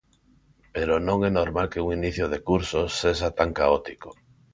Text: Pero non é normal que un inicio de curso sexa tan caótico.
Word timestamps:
Pero 0.75 0.93
non 1.07 1.19
é 1.29 1.31
normal 1.39 1.67
que 1.71 1.83
un 1.85 1.89
inicio 1.99 2.25
de 2.33 2.39
curso 2.49 2.79
sexa 3.01 3.29
tan 3.39 3.49
caótico. 3.59 4.09